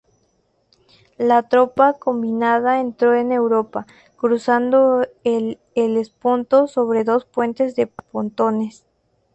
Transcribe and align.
La 1.19 1.43
tropa 1.43 1.93
combinada 1.93 2.79
entró 2.79 3.13
en 3.13 3.31
Europa, 3.31 3.85
cruzando 4.17 5.05
el 5.23 5.59
Helesponto 5.75 6.65
sobre 6.65 7.03
dos 7.03 7.25
puentes 7.25 7.75
de 7.75 7.85
pontones. 7.85 8.83